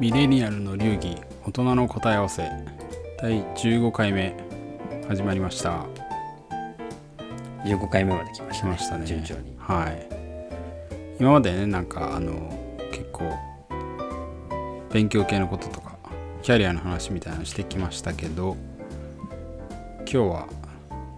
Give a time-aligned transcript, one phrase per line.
[0.00, 1.14] ミレニアルの流儀
[1.44, 2.50] 大人の答え合わせ。
[3.20, 4.34] 第15回目
[5.06, 5.84] 始まりました。
[7.66, 9.54] 15回目まで来ましたねしたね順調に。
[9.58, 10.08] はい。
[11.20, 12.32] 今までねなんかあの
[12.90, 13.30] 結構
[14.90, 15.98] 勉強系のこととか
[16.40, 18.56] キャリアの話みたいなのしてきましたけど
[19.98, 20.48] 今日は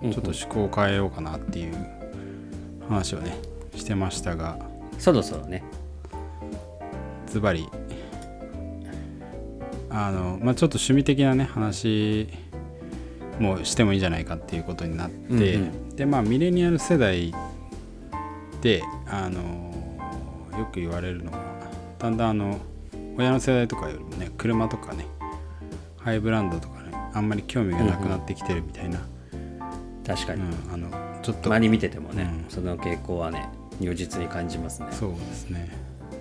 [0.02, 1.76] ちょっと思考を変えようかなっていう
[2.88, 3.38] 話をね
[3.76, 4.58] してましたが
[4.98, 5.62] そろそろね。
[7.28, 7.66] ズバリ
[9.92, 12.28] あの、まあ、ちょっと趣味的なね話
[13.38, 17.34] もしてもいいんじゃないかっていうことになって、うんでまあミレニアル世代
[18.62, 19.40] であの
[20.58, 21.38] よく言われるのが
[21.98, 22.58] だんだんあの
[23.18, 25.04] 親の世代とかよりもね車とかね
[25.98, 29.00] ハイブランドとかねあんまり興味がなくなってきてるみたいな、
[30.06, 30.88] 確かに、うんあの
[31.22, 31.50] ちょっと。
[31.50, 32.50] 周り見ててもね、うん。
[32.50, 33.48] その傾向はね
[33.80, 34.88] 如実に感じますね。
[34.92, 35.70] そうですね。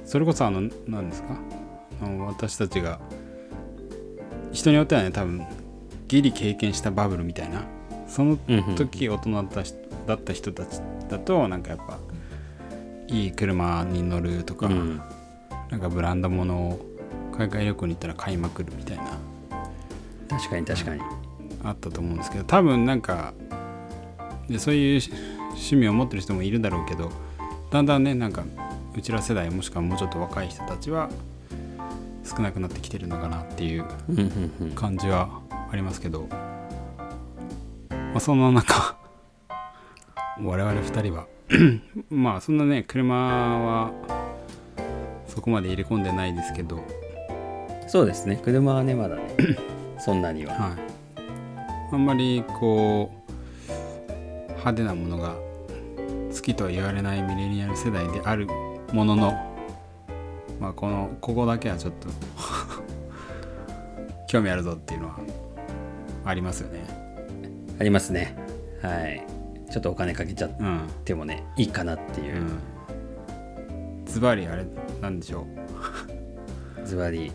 [0.05, 1.29] それこそあの何ですか？
[2.03, 2.99] あの私たちが
[4.51, 5.45] 人によってはね多分
[6.07, 7.63] ギリ経験したバブルみたいな
[8.07, 8.37] その
[8.76, 11.98] 時大人だった人だった人たちだとなんかやっぱ
[13.07, 15.01] いい車に乗るとか、うん。
[15.71, 16.85] なんかブランド物を
[17.31, 19.17] 海外旅行に行ったら買いまくるみたいな
[20.29, 21.01] 確かに確かに、
[21.63, 23.33] あったと思うんですけど多分なんか
[24.49, 25.01] でそういう
[25.51, 27.09] 趣味を持ってる人もいるだろうけど
[27.71, 28.43] だんだんねなんか
[28.95, 31.09] うちら世代もしくはもうちょっと若い人たちは
[32.23, 33.85] 少なくなってきてるのかなっていう
[34.75, 35.41] 感じは
[35.71, 36.27] ありますけど、
[37.89, 38.97] まあ、そんな中
[40.43, 41.27] 我々2人は
[42.09, 43.91] まあそんなね車は
[45.27, 46.79] そこまで入れ込んでないですけど
[47.91, 48.39] そうですね。
[48.41, 49.35] 車はねまだね
[49.99, 50.53] そんなには。
[50.53, 50.79] はい、
[51.91, 53.31] あんまりこう
[54.47, 55.35] 派手なものが
[56.33, 58.47] 好きとは言われないミレニアル世代である
[58.93, 59.51] ものの、
[60.62, 62.07] まあ、このここだけはちょっと
[64.29, 65.19] 興味あるぞっていうのは
[66.23, 66.79] ありますよね。
[67.79, 68.35] ありますね。
[68.84, 69.25] はい。
[69.72, 72.35] ちょっとお金かけちゃっうん、てもねいいかなっていう。
[72.35, 72.59] う、ん、
[74.05, 74.63] ズバリあれ
[75.01, 75.47] なんでしょ
[76.83, 76.85] う。
[76.85, 77.31] ズバリ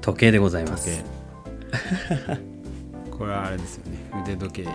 [0.00, 1.04] 時計でございま時す
[2.28, 2.38] 計。
[3.10, 3.98] これはあれですよね。
[4.22, 4.62] 腕時計。
[4.62, 4.66] い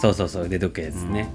[0.00, 1.28] そうそうそう腕時計ですね、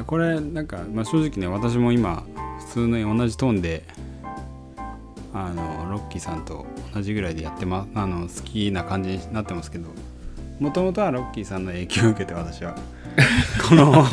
[0.00, 2.39] やこれなんか、まあ、正直ね私も今普
[2.70, 3.84] 通の同じトーンで
[5.34, 9.88] あのロッキーさんと同じぐらいでやってまあの好きな感じになってますけど
[10.58, 12.76] もともとはロッキーさんの影響を受けて私は
[13.68, 14.04] この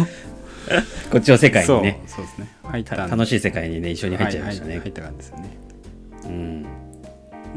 [1.11, 2.47] こっちの世界にねそうそうですね。
[2.63, 5.57] 入ったた楽しい世界にね一緒に入っちゃいましたね、はいはい入った感じですよね。
[6.25, 6.65] うん。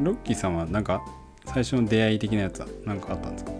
[0.04, 1.02] ロッキーさんはなんか
[1.46, 3.50] 最初の出会い的なやつは何かあったんですか？
[3.50, 3.58] 時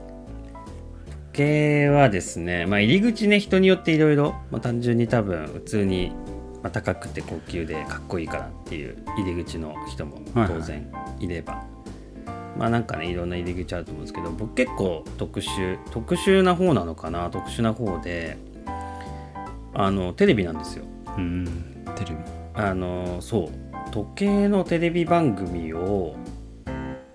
[1.33, 6.12] 計はですね、まあ、入り口ね人によっていろいろ単純に多分普通に、
[6.62, 10.59] まあ、高くて高級でかっこいいからっていう入り口の人もはいはい。
[10.59, 11.65] 当然いれば、
[12.59, 18.37] まあなんかねいろんな入り口あると思うんですけど僕結構特殊特殊な方なのかな特殊な方で
[19.75, 20.84] あのテレビなんですよ。
[21.16, 22.16] うんテレビ。
[22.54, 23.49] あのそう。
[23.93, 26.15] 時計のテレビ番組を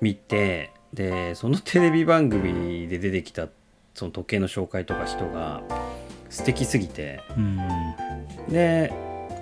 [0.01, 3.47] 見てでそのテレビ番組で出てきた
[3.93, 5.63] その時計の紹介とか人が
[6.29, 7.57] 素敵すぎてうん。
[8.49, 8.91] で、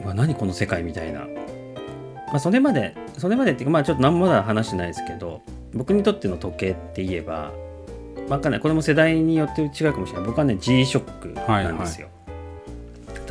[0.04, 1.22] まあ、何この世界みたいな、
[2.28, 5.42] まあ、それまでそれまでっていうかまあちょっと何もまだ話してないですけど
[5.74, 7.52] 僕にとっての時計って言えば
[8.28, 8.62] わかんない。
[8.62, 10.28] これも世代によって違うかもしれない。
[10.28, 12.08] 僕はね G ショックなんですよ、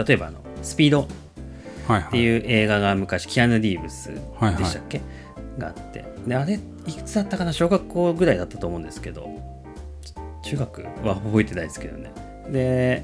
[0.06, 1.08] 例えばあのスピード
[1.86, 2.02] はいはい。
[2.02, 4.64] っていう映画が昔キアヌ・リーブスではいはい。
[4.64, 5.00] したっけ、
[5.58, 6.04] があって。
[6.26, 7.52] であれいくつだったかな？
[7.52, 9.28] 小学校ぐらいだったと思うんですけど
[10.42, 12.12] ち中学は覚えてないですけどね。
[12.48, 13.02] で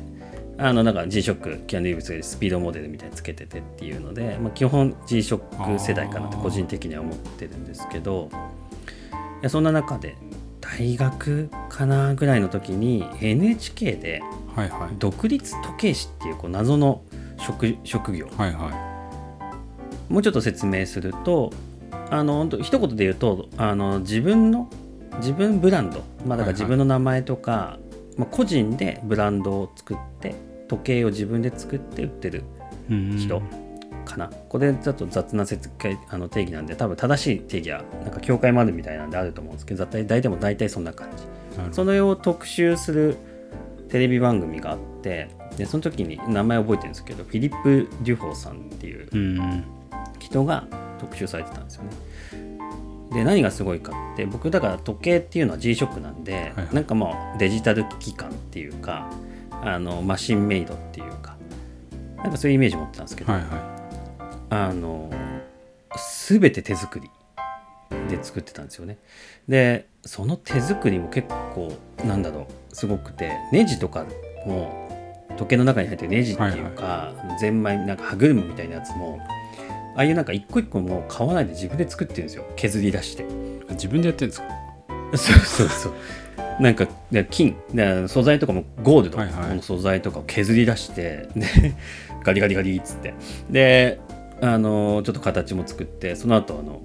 [0.59, 8.29] あのなんか G ショックキアヌ・リーブスでスピードモデルみたいにつけててっていうので、まあ、基本 G ショック世代かなって個人的には思ってるんですけど
[9.41, 10.17] いやそんな中で
[10.61, 14.21] 大学かなぐらいの時に NHK で
[14.55, 14.97] はいはい。
[14.99, 17.03] 独立時計師っていうこう謎の
[17.39, 18.27] 職職業。
[18.37, 18.89] はいは
[20.09, 21.53] もうちょっと説明すると
[22.11, 24.69] あの一言で言うとあの自分の
[25.19, 26.53] 自分ブランド、まあ、だからはいはい。
[26.55, 27.79] 自分の名前とか、
[28.17, 30.35] まあ、個人でブランドを作って
[30.69, 32.45] 時計を自分で作って売ってる
[33.17, 33.43] 人
[34.05, 41.25] かな、これだと雑な説明あの定義なんで多分正しい定義はなんか境界までみたいなんであると思うんですけど大体も大体そんな感じ。
[41.73, 43.17] それを特集する
[43.89, 49.65] テレビ番組があってでその時に名前覚えてるんですけどフィリップ・デュフォーさんっていううん
[50.21, 50.67] 人が
[50.99, 51.91] 特集されてたんですよね。
[53.13, 56.75] で何がすごいかって僕だから時計っていうのは G-SHOCK なんで、はいはい。
[56.75, 59.11] なんかもうデジタル機器感っていうか
[59.63, 61.37] あの machine made っていうか
[62.19, 63.79] なんかそういうイメージ持ってたんですけど、はいは
[64.51, 65.11] あの
[65.97, 67.11] す全て手作り
[68.09, 68.99] で作ってたんですよね。
[69.49, 71.73] でその手作りも結構
[72.05, 74.05] なんだろうすごくてネジとか
[74.47, 74.89] も
[75.37, 79.19] 時計の中に入ってるネジっていうか、ゼンマイなんか歯車みたいなやつも
[79.97, 82.45] ああいうなんか一個一個も買わないで自分で作ってるんですよ。
[82.57, 83.25] 削り出して。
[83.71, 84.49] 自分でやってるんですか？
[85.17, 85.93] そうそうそう
[86.61, 89.57] なんかで金で素材とかもゴールドはいはい。
[89.57, 91.75] の素材とかを削り出して、で
[92.25, 93.15] ガリガリガリっつって。
[93.51, 94.01] で
[94.41, 96.83] あのちょっと形も作ってその後あの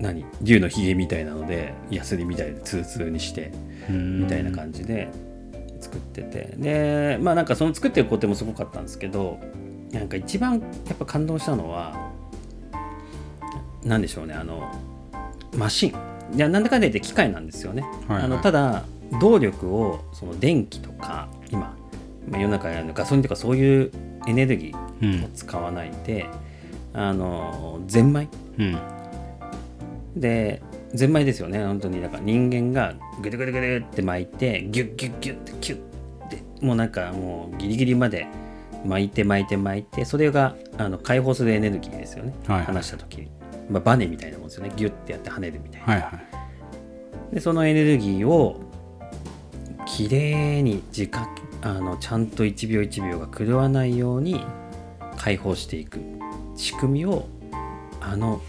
[0.00, 0.24] 何？
[0.42, 3.52] 竜のひげみたいなのでヤスリみたいでツーツーにして
[3.88, 5.08] みみたいな感じで
[5.80, 6.54] 作ってて。
[6.56, 9.38] でまあなんかその作ってる工程もすごかったんですけど
[9.92, 12.10] なんか一番やっぱ感動したのは
[13.84, 14.70] 何でしょうねあの
[15.56, 18.22] マシンいやなんだかんだ言って機械なんですよね、はいはい。
[18.24, 18.84] あのただ
[19.20, 21.76] 動力をその電気とか今
[22.28, 23.90] まあ世の中にあるガソリンとかそういう
[24.26, 26.26] エネルギーを使わないで、
[26.94, 28.28] あのゼンマイ。
[28.58, 28.78] うん。
[30.16, 30.62] で
[30.94, 31.58] ゼンマイですよね。
[31.64, 32.00] 本当に。
[32.00, 38.26] だから人間がグルグルグルって巻いてギュッギュッギュッってキュッてもうなんかもうギリギリまで
[38.86, 42.66] 巻いて巻いて巻いてそれがあの解放するエネルギーですよね、はいはい。
[42.66, 43.22] 離した時。
[43.22, 43.28] に、
[43.72, 44.72] まあ、バネみたいなもんですよね。
[44.76, 46.08] ギュッてやって跳ねるみたいな、はいは
[47.30, 47.34] い。
[47.34, 48.60] でそのエネルギーを
[49.86, 51.28] きれいに時間
[51.62, 54.44] あのちゃんと1秒1秒が狂わないように
[55.16, 56.00] 解放していく。
[56.54, 57.26] 仕組みを
[58.00, 58.40] あの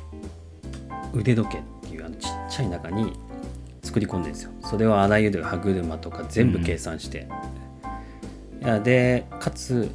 [1.14, 3.14] 腕時計っていうあのちっちゃい中に
[3.82, 4.52] 作り込んでるんですよ。
[4.62, 7.28] それをあらゆる歯車とか全部計算して、
[8.62, 9.90] いやでかつ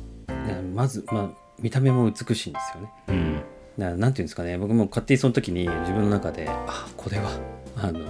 [0.74, 2.90] まず、まあ、見た目も美しいんですよね。
[3.08, 3.37] うん
[3.78, 4.58] だからなんていうんですかね。
[4.58, 7.30] 僕も勝手にその時に自分の中であこれは
[7.76, 8.00] あの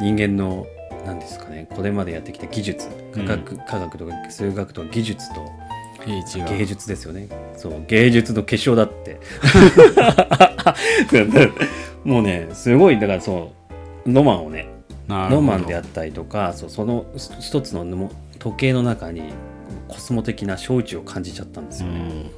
[0.00, 0.66] 人間の
[1.04, 1.66] 何ですかね。
[1.74, 5.50] これまでやってきた技術科学,、科学とか数学とか技術と
[6.04, 7.28] 芸術ですよね。
[7.56, 9.18] そう芸術の結晶だって。
[12.04, 13.52] もうねすごいだからそ
[14.04, 14.68] うロマンをね
[15.08, 17.06] ロマンであったりとかそうその
[17.40, 19.32] 一つのも時計の中に
[19.88, 22.30] コスモ的な小宇宙を感じちゃったんですうよね、ん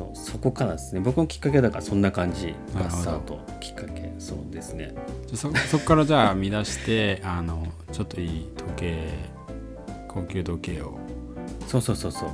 [0.00, 1.00] そうそこからですね。
[1.00, 4.12] 僕のきっかけはだからそんな感じがスタートきっかけ。
[4.18, 4.94] そうですね。
[5.26, 9.08] じゃあそ そこからじゃあ見出してあのちょっといい時計
[10.08, 10.98] 高級時計を。
[11.66, 12.28] そうそうそうそう。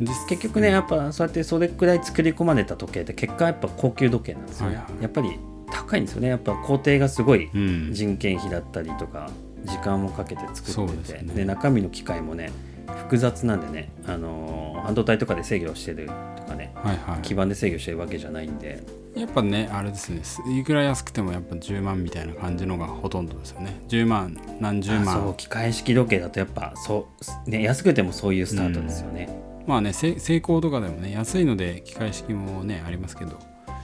[0.00, 5.02] 実結局ねやっぱそうやってそれくらい作り込まれた時計って結果やっぱ高級時計なんですよね、はいはい。
[5.02, 5.38] やっぱり
[5.70, 6.28] 高いんですよね。
[6.28, 7.90] やっぱ工程がすごいうん。
[7.92, 9.30] 人件費だったりとか
[9.64, 11.24] 時間をかけて作ってて。
[11.24, 12.52] で,、で中身の機械もね
[12.96, 16.06] 複雑なんでね、あのー半導体とかで制御してる
[16.36, 18.82] とかねはいは基板で制御してるわけじゃないんで。
[19.14, 23.80] いやっぱねあれですねすいくら安くてもやっぱ10万みたいな感じのがほとんどですよね。
[23.88, 27.08] 10万何十あ万そう機械式時計だとやっぱそ
[27.46, 29.28] う、ね、安くてもそういうスタートですよね、
[29.66, 33.38] まあねせ成功とかでもね安いので機械式もねありますけど。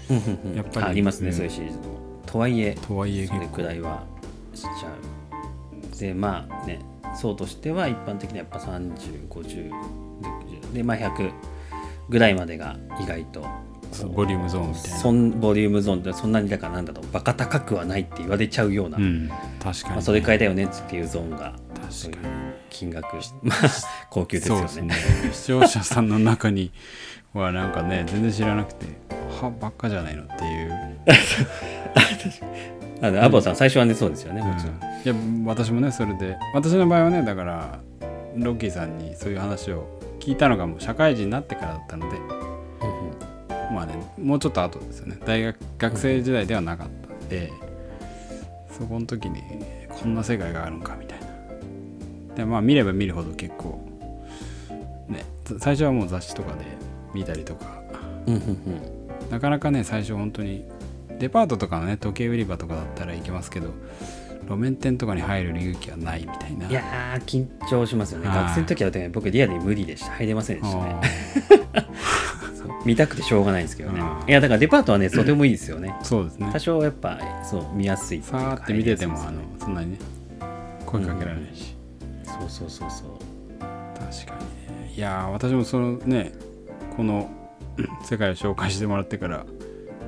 [0.08, 0.56] うんうんうん。
[0.56, 0.87] やっぱり。
[0.87, 1.35] あありますね、うん。
[1.35, 1.85] そういうシリーズも。
[2.25, 4.05] とはいえとはいえそれくらいは
[4.55, 5.99] しちゃう。
[5.99, 6.81] でまあね
[7.16, 9.70] 層としては一般的にはやっぱ3050
[10.72, 11.32] でまあ100
[12.08, 13.46] ぐらいまでが意外と
[14.08, 14.98] ボリュームゾーンみたいな。
[14.98, 19.30] そんボリュームゾーンでそんなにだからなんだろうバカ高くはないって言われちゃうような、うん
[19.62, 22.34] 確かに、まあ、それくらいだよねっていうゾーンが確かに
[22.70, 23.58] 金額まあ
[24.10, 24.82] 高級ですよね。
[24.82, 24.94] ね。
[25.32, 26.72] 視聴者さんの中に
[27.32, 28.86] はなんかね全然知らなくて
[29.40, 31.00] はばっかじゃないのっていう、
[33.03, 34.48] あのアボさん最初はねそうですよねうん。
[34.48, 36.36] もちろん、いや私もねそれで。
[36.55, 37.79] 私の場合はねだから
[38.36, 42.19] ロッキーさんにそういう話を聞いたのがもう社会人になってからだったので。
[43.72, 45.19] まあねもうちょっと後ですよね。
[45.26, 47.53] 大学学生時代ではなかったんで、
[48.70, 49.43] そこの時に
[49.88, 51.26] こんな世界があるんかみたいな。
[52.36, 53.84] でまあ見れば見るほど結構
[55.08, 55.24] ね
[55.58, 56.65] 最初はもう雑誌とかで
[57.12, 57.82] 見たりとか。
[58.26, 58.44] うんうんう
[59.24, 59.31] ん。
[59.31, 60.65] なかなかね最初本当に
[61.19, 63.70] デパートとかのね時計売り場とかだったらいけますけど
[64.49, 66.69] 路面店とかに入る勇気はないみたいな。
[66.69, 68.29] いやー緊張しますよね。
[68.29, 68.37] はい。
[68.44, 70.13] 学生の時はね僕リアルに無理でした。
[70.13, 71.01] 入れませんでしたね。
[72.85, 74.01] 見たくてしょうがないんですけどね。
[74.01, 75.94] うんいやだからデパートはねとてもいいですよね。
[76.01, 76.49] ーそうですね。
[76.53, 78.23] 多少やっぱそう見やすい。
[78.23, 79.99] さーって見ててもあ入りやのそんなにね
[80.85, 81.77] 声かけられないし、すいですね
[82.39, 83.08] そうそうそうそう。
[83.58, 84.35] 確か
[84.70, 84.93] にね。
[84.96, 86.32] いやー私もそのね
[86.96, 87.29] この
[87.79, 89.44] うん世界を紹介してもらってから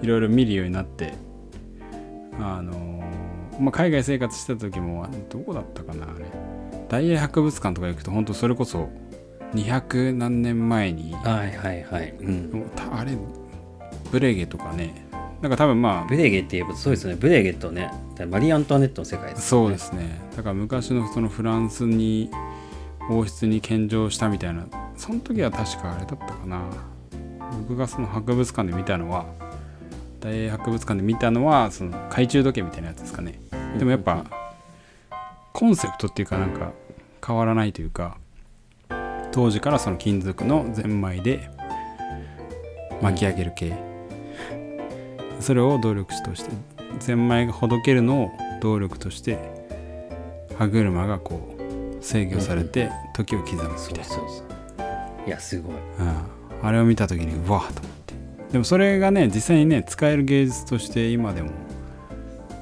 [0.02, 1.14] いろいろ見るようになって
[2.40, 6.26] あのーまあ、海外生活してた時もあどこだったかなあれ。
[6.88, 8.88] 大英博物館とか行くと本当それこそ
[9.54, 13.16] 200何年前にはいはいはい、うん、あれ
[14.12, 15.06] ブレゲとかね。
[15.42, 17.14] なんか多分まあブレゲって言えばそうですね。
[17.14, 17.90] ブレゲとね
[18.30, 20.20] マリー・アントワネットの世界です、ね、そうですね。
[20.36, 22.30] だから昔のそのフランスに
[23.10, 26.62] 王室に献上したみたいなその時は確かあれだったかな。
[27.60, 29.26] 僕がその博物館で見たのは
[30.20, 33.38] 大英博物館で見たのはその懐中時計みたいなやつですかね。
[33.78, 34.24] でもやっぱ
[35.52, 36.72] コンセプトっていうかなんか
[37.24, 38.16] 変わらないというか
[39.32, 41.50] 当時からその金属のゼンマイで
[43.00, 43.76] 巻き上げる系。
[45.40, 46.50] それを動力として
[46.98, 49.38] ゼンマイがほどけるのを動力として
[50.58, 51.56] 歯車がこ
[52.00, 55.28] う制御されて時を刻むみたいな、そうそうそう。
[55.28, 55.76] いやすごい。
[55.76, 57.97] うん、あれを見た時にうわーと思って
[58.52, 61.50] でもそれがね実際にね使える芸術として今でも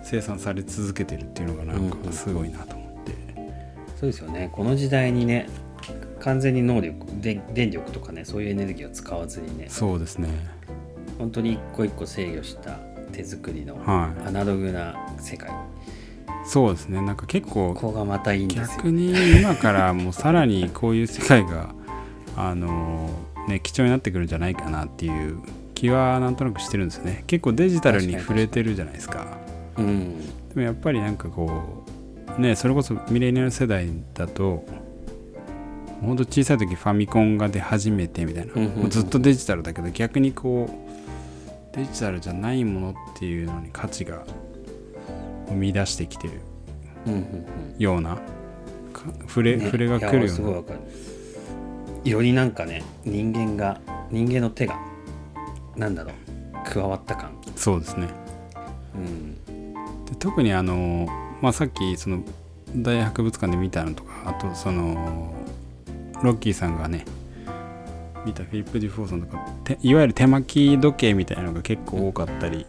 [0.02, 3.12] 生産され続けてるっていうのがなんかすごいなと思って、
[3.96, 4.50] そうですよね。
[4.52, 5.48] この時代にね
[6.20, 9.66] 完全に能力で電力とかねそういうエネルギーを使わずにね。
[9.68, 10.28] そうですね。
[11.18, 12.78] 本当に一個一個制御した
[13.12, 14.28] 手作りのはい。
[14.28, 15.50] アナログな世界。
[16.44, 17.00] そうですね。
[17.00, 18.66] なんか結構ここがまたいいんですよ。
[18.76, 21.74] 逆に今からもうさらにこういう世界が
[22.36, 23.10] あの
[23.48, 25.40] ね貴重になってくるんじゃないかなっていう
[25.76, 27.22] 気はなんとなくしてるんですよね。
[27.26, 29.26] 結構デジタルに触れてるじゃないですか。
[29.76, 30.18] うん。
[30.48, 31.84] でもやっぱりなんかこ
[32.36, 34.64] うねそれこそミレニアル世代だと
[36.00, 38.80] ほんと小さい時ファミコンが出始めてみたいな、うんうんうん。
[38.80, 40.66] もうずっとデジタルだけど逆にこ
[41.72, 44.24] うデジタルじゃないものっていうのに価値が
[45.48, 46.40] 生み出してきてる
[47.06, 47.46] うんうん
[47.78, 48.22] ようなか
[49.28, 49.66] 触れ,、うんね。
[49.66, 50.26] 触れが来いるような。
[50.26, 50.80] やすごいわかる。
[52.10, 53.78] よりなんかね人間が
[54.10, 54.78] 人間の手が
[55.76, 56.14] なんだろう。
[56.70, 57.30] 加わった感。
[57.54, 58.08] そうですね。
[58.94, 59.34] うん。
[60.06, 61.06] で特にあの、
[61.40, 62.22] まあ、さっきその
[62.74, 65.34] 大博物館で見たのとかあとその
[66.22, 67.04] ロッキーさんがね
[68.24, 72.66] 見たフィリップ・デュフォーさんとかていわゆる手巻き時計みたいなのが結構多かったり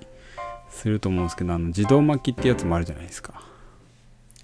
[0.70, 3.42] すると思うんですけどあの自動巻きってやつもあるじゃないですか。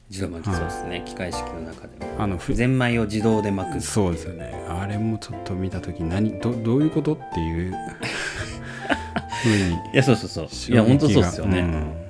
[0.09, 1.03] 自動巻きそうですね。
[1.05, 2.15] 機械式の中でも。
[2.19, 3.81] あのふゼンマイを自動で巻く。
[3.81, 4.53] そうですよね。
[4.67, 7.75] あれもちょっと見た時何どどういうことっていう
[9.93, 10.73] いやそうそうそう。
[10.73, 12.03] いや本当そうですよね、ん。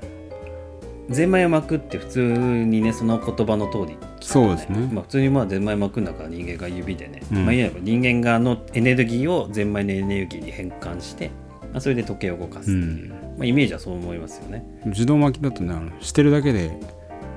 [1.10, 4.90] ゼンマイを巻くって普通にねその言葉の通り、そうですね。
[4.92, 11.30] まあ、普通にまあゼンマイ巻くんだから人間が指でね、うんまあ、いわゆる人間側のエネルギーをゼンマイのエネルギーに変換して、
[11.72, 14.66] まあ、それで時計を動かすっていう、まあ、イメージはそう思いますよね。
[14.86, 16.72] 自動巻きだとねしてるだけで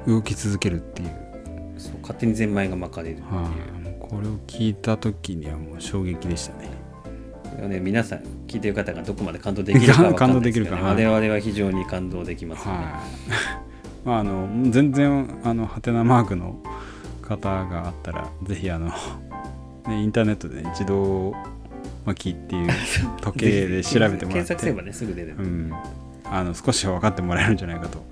[0.06, 1.26] 動き続けるっていう。
[1.78, 6.85] そう勝手にゼンマイが巻かれるっていう、はい、もうこれを聞いた時にはもう衝撃でしたね。
[7.56, 11.12] ね、皆さん聞いてる方がどこまで感動できるかは分かんないですけど、ね、感動できるか。
[11.12, 12.88] 我々は非常に感動できますよね、はい。
[14.04, 16.60] まああの全然あのハテナマークの
[17.22, 18.86] 方があったらぜひあの、
[19.88, 21.34] ね、インターネットで、ね、自動
[22.04, 22.68] 巻きっていう
[23.20, 24.26] 時計で調べてもらって。
[24.26, 25.72] 検索すればねすぐ出てる、うん、
[26.24, 28.04] あの少しは分かってもらえるんじゃないかと。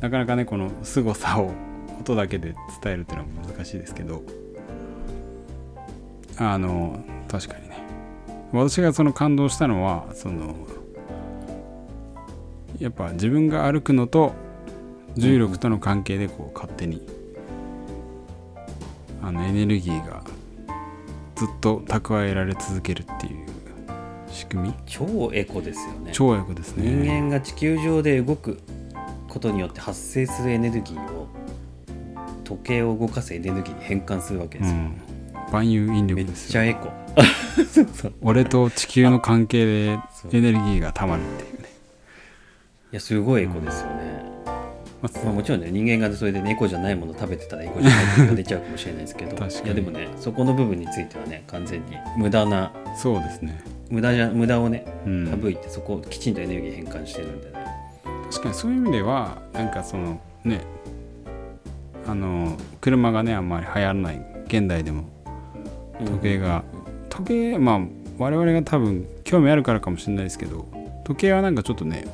[0.00, 1.52] なかなかねこの凄さを
[2.00, 4.22] 音だけで伝えるっていうのは難しいですけど。
[6.42, 7.69] あの確かにね
[8.52, 10.56] 私がその感動したのはその
[12.78, 14.32] やっぱ自分が歩くのと
[15.16, 17.06] 重力との関係でこう勝手に
[19.22, 20.22] あのエネルギーが
[21.36, 23.46] ずっと蓄えられ続けるっていう
[24.30, 24.74] 仕組み。
[24.86, 26.10] 超エコですよね。
[26.12, 26.90] 超エコですね。
[26.90, 28.60] 人間が地球上で動く
[29.28, 31.28] ことによって発生するエネルギーを
[32.44, 34.96] 時計を動かすエネルギーに変換するわけですよ、うん、
[35.52, 36.92] 万有引めっ力ですよちゃエコ
[37.64, 38.14] そうそう。
[38.22, 40.36] 俺と地球の関係でそう。
[40.36, 41.68] エネルギーがたまるっていうね、
[42.92, 44.24] いやすごいエコですよね、
[45.02, 49.36] ままあ、もちろんね人間がそれで、ね、エコじゃないもの食べてたらエコじゃないって 出ちゃうかもしれないですけど。
[49.36, 49.64] 確かに。
[49.66, 57.52] いやでもねそこの部分についてはね完全に無駄なあそうですね、無駄じゃ無駄をねうん、省いてそこをきちんとエネルギー変換してるんでね、
[58.30, 60.60] 確かにそういう意味ではなんかそのね
[62.06, 65.04] あの車がねあんまり流行らない現代でも
[66.06, 66.64] 時計が。
[67.08, 67.80] 時計まあ
[68.18, 70.68] 我々が多分興味あるからかもしれないですけど
[71.04, 72.06] 時計はなんかちょっとね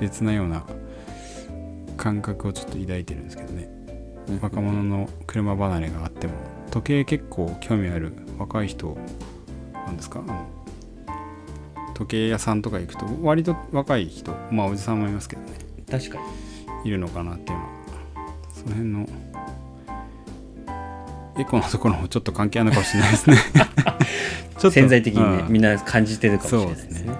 [0.00, 0.64] 別なような
[1.96, 3.68] 感覚をちょっと抱いてるんですけどね。
[4.28, 6.34] うん若者の車離れがあっても
[6.70, 8.96] 時計結構興味ある若い人
[9.74, 10.22] なんですか？
[11.94, 15.48] 時計屋さんとか行くと割と若い人まあおじさんもいますけどね。
[15.90, 16.24] 確かに。
[16.88, 17.70] いるのかなっていうのは。
[18.52, 19.06] その辺の
[21.38, 23.36] エコのところもちょっと関係あるのかもしれないですね。
[23.56, 25.52] ちょっと潜在的にね、うん。
[25.52, 27.10] みんな感じてるかもしれないですね。
[27.10, 27.16] ね。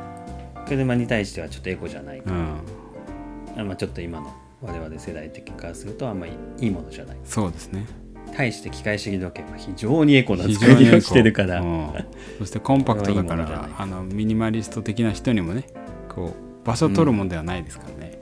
[0.68, 3.56] 車に対してはちょっとエコじゃないかうん。
[3.56, 7.16] ら、まあ、ちょっと今の我々世代的からするとあんまりいいものじゃない。
[7.24, 7.86] そうですね。
[8.34, 11.90] 対して機械式時計は非常にエコな非作りをしてるから、うん。
[12.38, 15.64] そしてコンパクトだからあのミニマリスト的な人にもね
[16.08, 18.18] こう場所取るもんではないですからね、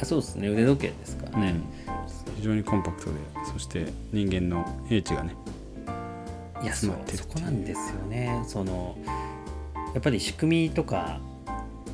[0.00, 0.48] あそうですね。
[0.48, 1.54] 腕時計ですからね、
[2.42, 3.16] 非常にコンパクトで
[3.52, 5.36] そして人間の英知がね
[6.60, 8.42] いやそそこなんですよね。
[8.46, 8.96] その
[9.94, 11.20] やっぱり仕組みとか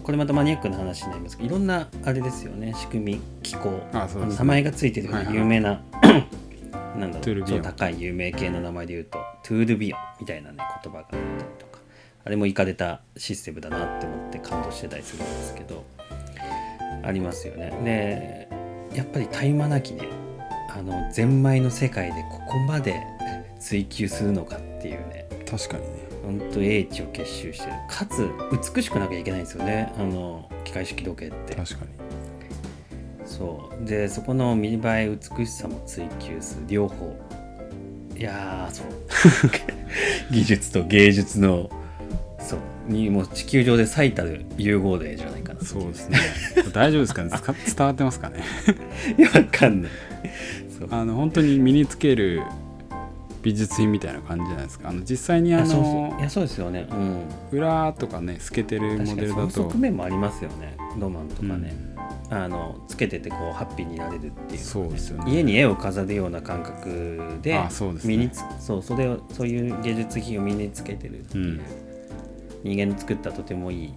[0.02, 2.73] これまたマニアックな話になりますけどいろんなあれですよね。
[2.75, 4.28] 仕組み機構あそうね。
[4.28, 5.35] の名前がついてるようはいはい。
[5.35, 5.83] な有名な、
[6.97, 7.61] なんだろう。
[7.62, 11.23] 高い有名系の名前で言うとトゥールビヨンみたいなね言葉があったり
[11.59, 11.78] とか。
[12.25, 15.85] あれもいかれたシステムだなって思って感動してたりするんですけど
[17.02, 17.71] ありますよね。
[17.85, 20.09] でやっぱり絶え間なきね
[20.69, 23.03] あのゼンマイの世界でここまで
[23.59, 25.27] 追求するのかっていうね。
[25.49, 26.09] 確かにね。
[26.23, 27.73] 本当英知を結集してる。
[27.89, 28.29] かつ
[28.75, 29.93] 美しくなきゃいけないんですよね。
[29.99, 31.55] あの機械式時計って。
[31.55, 31.91] 確かに。
[33.25, 33.85] そう。
[33.85, 37.17] でそこの見栄え美しさも追求する両方。
[38.17, 38.87] いやーそう。
[40.31, 41.71] 技術と芸術の。
[42.39, 42.59] そう。
[42.89, 46.19] にもう地球上で最たる融合例じゃないそうですね。
[46.73, 47.31] 大丈夫ですかね？
[47.31, 48.43] 伝わってますかね？
[49.19, 49.91] いやわかんない。
[50.79, 50.88] そう。
[50.91, 52.43] あの本当に身につける
[53.43, 54.88] 美術品みたいな感じじゃないですか？
[54.88, 56.87] あの実際にあのういやそうですよね。
[56.91, 57.23] うん。
[57.50, 59.50] 裏とかね透けてるモデルだと。
[59.50, 60.77] 側面もありますよね。
[60.99, 61.75] ロマンとかね、
[62.31, 65.33] あのつけててこうハッピーになれるっていうそうですよね。
[65.33, 67.61] 家に絵を飾るような感覚で
[68.05, 71.61] 身につそうそれをそういう芸術品を身につけてるっていう、うん。
[72.65, 73.95] 人間の作ったとてもいい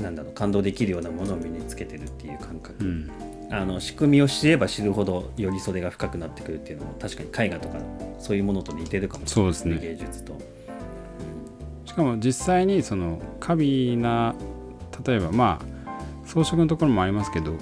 [0.00, 3.10] なんだろう感動できるようなものを身につけてるっていう感覚、うん。
[3.50, 7.78] あの仕組みを知れば知るほどよりそれが深くなってくるっていうのも確かに絵画とか
[8.18, 9.54] そういうものと似てるかもしれない。
[9.54, 9.88] そうですね。
[9.88, 10.38] 芸術と。
[11.86, 14.34] しかも実際にその過敏な
[15.04, 17.54] 例えばまあ装飾のところもありますけど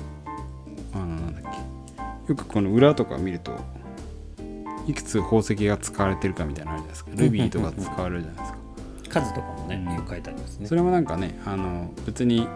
[0.92, 2.32] あのなんだっけ。
[2.32, 3.52] よくこの裏とか見ると
[4.86, 7.10] いくつ宝石が使われてるかみたいなのあるじゃないですか。
[7.22, 8.52] ルビーとか使われるじゃないです
[9.08, 9.20] か。
[9.20, 10.08] 数とかもね、うん。
[10.08, 10.66] 書いてありますね。
[10.66, 10.74] そ。
[10.74, 12.46] れもなんかねあの別に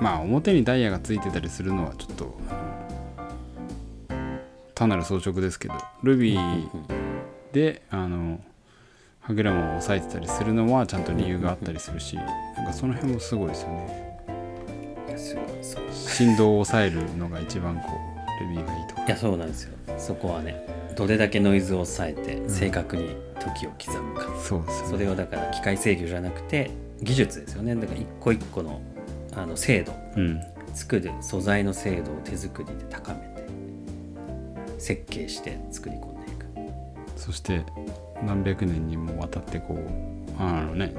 [0.00, 2.38] まあ表にダイヤがついてたりするのはちょっと
[4.74, 6.68] 単なる装飾ですけどルビー
[7.52, 8.40] であの
[9.20, 14.24] 歯車を押さえてたりするのはちゃんと理由があったりするしなんかその辺もすごいですよね。
[15.08, 17.88] いやすごいそう振動を抑えるのが一番こ
[18.40, 19.74] うルビーがいいいやそうなんですよ。
[19.96, 24.88] そこはねどれだけノイズを抑えて正確に時を刻むか、そうですよね。
[24.90, 27.74] それをだから機械制御じゃなくて技術ですよね。
[27.74, 28.82] だから一個一個の
[29.34, 29.94] あの精度。
[30.16, 30.40] うん。
[30.74, 33.46] 作る素材の精度を手作りで高めて
[34.76, 36.46] 設計して作り込んでいく。
[37.16, 37.64] そして
[38.22, 40.94] 何百年にもわたってこうあのね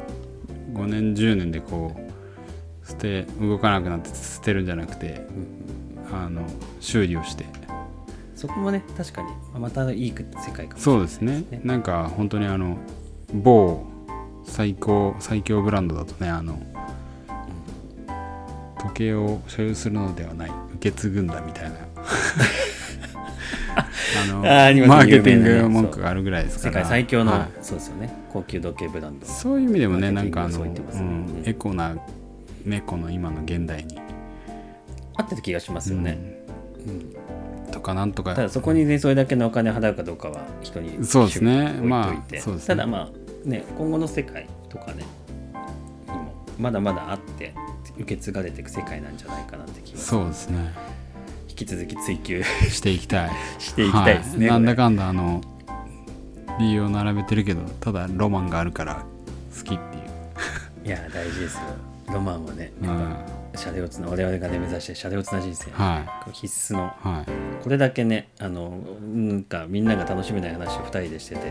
[0.74, 5.28] 5年10年でこう捨て動かなくなって捨てるんじゃなくて
[6.12, 6.42] あの
[6.80, 7.46] 修理をして
[8.40, 9.28] そこもね確かに
[9.60, 11.44] またいい世界かもしれないそうですね。
[11.66, 12.78] なんか本当にあの
[13.34, 13.86] 某
[14.46, 16.58] 最高最強ブランドだとねあの
[18.80, 21.76] 時計を所有するのではない受け継ぐんだみたいな。
[24.22, 26.76] あのマーケティング文句があるぐらいですから。
[26.76, 27.50] 世界最強の、はい。
[27.62, 28.10] そうですよね。
[28.32, 29.26] 高級時計ブランド。
[29.26, 30.82] そういう意味でもねなんかあの、ね。
[30.94, 31.02] うんう
[31.42, 31.44] ん。
[31.44, 31.94] エコな
[32.66, 34.00] 猫の今の現代に、
[35.16, 36.18] 合ってる気がしますよね、
[36.86, 36.94] うん。
[36.94, 37.29] うん
[37.80, 38.36] とかなんとか。
[38.36, 41.72] ただそこにねそれだけのお金を払うかどうかは人にそうですね。
[41.82, 42.68] まあそうですね。
[42.68, 45.06] ただまあね今後の世界とかね
[46.60, 47.54] まだまだあって
[47.98, 50.74] 受け継がれていく世界なんじゃないかなって気がそうですね。
[51.48, 53.32] 引き続き追求していきたい。
[53.58, 54.60] していきたいですね、はい。
[54.60, 55.42] なんだかんだあの
[56.60, 59.06] 理由を並べてるけどただロマンがあるから
[59.58, 60.88] 好きっていう。
[60.88, 61.62] いや大事ですよ。
[62.14, 66.84] ロマンはねうんシャレオツな我々がね目指してるシャレオツな人生、はこれ必須の。
[66.84, 67.64] いはい。
[67.64, 71.42] これだけねあのなんかみんなが楽しめない話を2人でしてて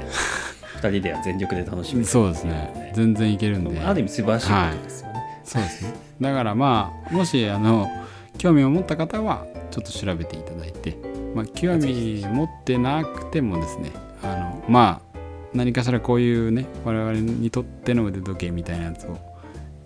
[0.81, 2.93] 2人では全力で楽しめるそうですね。
[2.97, 3.79] 全然いけるんで。
[3.81, 5.95] ある意味素晴らしいことですよね、そうですね。
[6.19, 7.87] だからまあもしあの
[8.39, 10.97] 興味を持った方はちょっと調べていただいて、
[11.35, 13.91] まあ、興味持ってなくてもですね
[14.23, 15.19] あのまあ
[15.53, 19.28] 何かしらこういうね我々にとっての腕時計みたいなやつを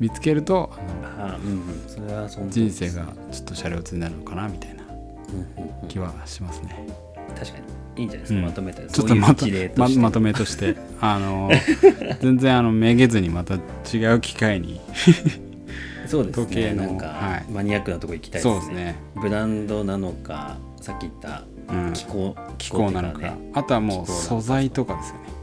[0.03, 0.69] 見つけると
[1.17, 1.85] あうんうん。
[1.87, 5.89] それはその人生がちょっとシャレオツになるのかなみたいなうんうんうん。
[5.89, 6.85] 気はしますね。
[7.39, 8.03] 確かに。
[8.03, 8.45] いいんじゃないですか、うん。
[8.47, 9.99] まとめたらちょっとまとそういう事例として。
[9.99, 10.77] ままとめとして。
[11.01, 11.51] あの
[12.21, 14.81] 全然あのめげずにまた違う機会に。
[16.09, 16.47] そうですね。
[16.47, 17.53] 時計のなんか、はい。
[17.53, 18.55] マニアックなとこ行きたいですね。
[18.55, 18.97] そうですね。
[19.15, 21.93] ブランドなのかさっき言ったうん。
[21.93, 23.37] 気候、気候なのか。
[23.53, 25.42] あとはもう気候なのか素材とかですよね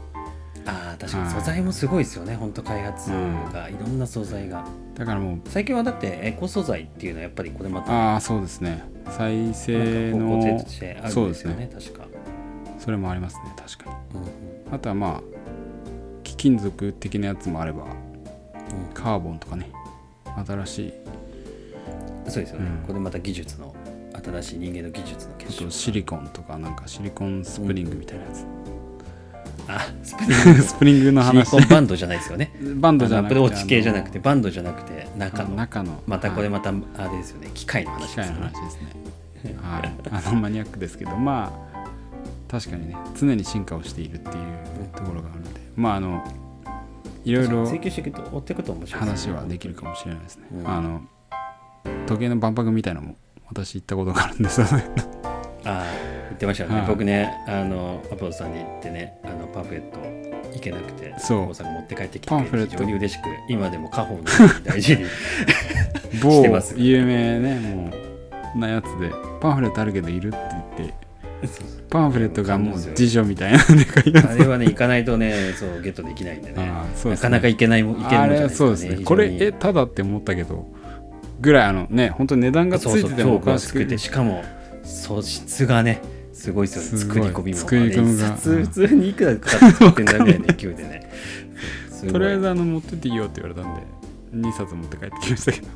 [0.66, 1.24] ああ確かに。
[1.24, 1.34] はい。
[1.34, 2.36] 素材もすごいですよね。
[2.36, 3.10] 本当開発
[3.52, 4.64] が、いろんな素材が。
[4.94, 8.82] だからもう最近はだってエコ素材っていうのはやっぱりこれまたああそうですね。
[9.10, 10.42] 再生の
[11.08, 11.54] そうんでですね。
[11.54, 12.06] ね確か、
[12.78, 14.20] それもありますね確かに。
[14.20, 14.74] うんうん。
[14.74, 15.20] あとはまあ
[16.22, 18.94] 貴金属的なやつもあればうん。
[18.94, 19.70] カーボンとかね
[20.46, 20.92] 新しい。
[22.28, 22.86] そうですよね、うん。
[22.86, 23.74] これまた技術の
[24.22, 28.44] 新しい人間の技術のあ結晶とシリコンとかなんかシリコンスプリングみたいなやつ、
[29.76, 30.62] あスプリング。
[30.62, 31.50] スプリングのシリ話。
[31.50, 32.52] コンバンドじゃないですよね。
[32.76, 35.54] バンドじゃアなくてプローチ系じゃなくてバンドじゃなくて中の。
[35.56, 36.02] 中の。
[36.06, 37.50] またこれはいまたあれですよね。
[37.54, 38.34] 機械の話機ですね。
[38.34, 38.80] 械の話です
[39.44, 39.56] ね。
[39.62, 39.92] はい。
[40.10, 41.86] あのマニアックですけどまあ
[42.48, 44.34] 確かにね常に進化をしているっていう
[44.96, 45.60] ところがあるので。
[45.76, 46.24] まああの
[47.24, 50.68] いろいろ追求していくと追っていくと面白いです話ねはできるかもしれないですね、うん。
[50.68, 51.02] あの
[52.06, 53.16] 時計の万博みたいなのも
[53.48, 54.90] 私行ったことがあるんですよね。
[55.64, 56.09] ああ言
[56.40, 56.86] ってましたよね、はい。
[56.86, 59.98] 僕ねあのアポロさんに行ってねあのパンフレット
[60.54, 61.38] 行けなくてそう。
[61.50, 62.72] 大阪持って帰ってきてパンフレット。
[62.72, 64.24] 非常に嬉しく今でも家宝の
[64.64, 65.08] 大事に し
[66.22, 67.90] 某てます有名ねも
[68.56, 70.38] うなやつでパンフレットあるけどいるって
[70.78, 70.94] 言って
[71.90, 76.64] パンフレットがもう辞書みたいなあれはね行かないとねそうゲットできないんでね。
[76.64, 76.70] ね。
[77.04, 79.04] なかなか行けないもん行けるもんじゃないですか、ね、そうですね。
[79.04, 80.66] これえただって思ったけど
[81.40, 84.42] ぐらいあのね本当に値段がつそういててもおかしくてしかも
[84.82, 86.00] 素質がね
[86.40, 86.98] すごいですよね。
[86.98, 87.16] すごい。
[87.16, 87.58] 作り込みも。
[87.58, 88.34] 作り込みが。
[88.34, 91.12] 普通にいくらかかって作ってんだみたいな勢いでね。
[92.10, 93.82] とりあえずあの持ってっていいよって言われたんで
[94.48, 95.68] 2冊持って帰ってきましたけど。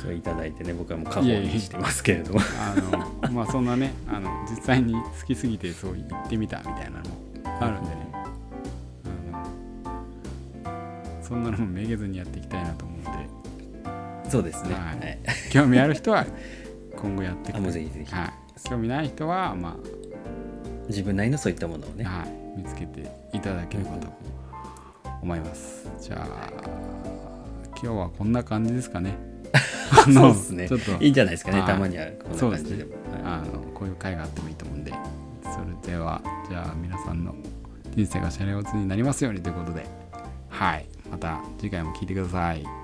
[0.00, 2.40] それいただいてね僕はもう家宝にしてますけれども。
[2.60, 2.74] あ
[3.26, 7.16] のまあそんなねあの実際に好きすぎてそう言ってみたみたいなのも
[7.60, 8.12] あるんでね。
[10.64, 13.10] あのそんなのもめげずにやっていきたいなと思うんで。
[14.30, 15.18] そうですね、ははい。
[15.48, 16.24] い興味ある人は
[16.96, 17.52] 今後やってい。
[17.52, 18.14] くあもうぜひぜひ。
[18.14, 18.32] はい、
[18.68, 19.76] 興味ない人はま
[20.88, 22.04] 自分なりのそういったものをね。
[22.06, 24.08] あ、はい、見つけていただければと
[25.22, 25.88] 思います。
[26.00, 26.52] じゃあ
[27.82, 29.16] 今日はこんな感じですかね。
[29.92, 30.68] あそうのですね。
[30.68, 31.58] ちょっといいんじゃないですかね。
[31.60, 31.66] はい。
[31.68, 32.84] たまにはこんな感じで。
[32.84, 33.22] もはい。
[33.24, 34.92] あのこういう会があってもいいと思うんで。
[35.42, 37.34] それではじゃあ皆さんの
[37.94, 39.86] 人生がシャレオツになりますようにということで。
[40.48, 40.86] はい。
[41.10, 42.81] また次回も聞いてください